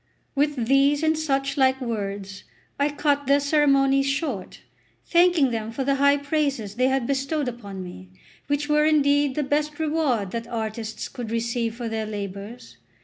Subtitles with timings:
[0.33, 2.43] With these and such like words
[2.79, 4.61] I cut their ceremonies short,
[5.05, 8.09] thanking them for the high praises they had bestowed upon me,
[8.47, 12.77] which were indeed the best reward that artists could receive for their labours.